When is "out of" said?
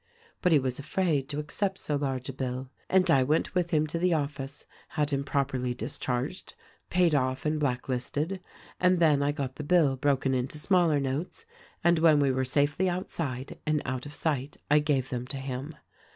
13.85-14.15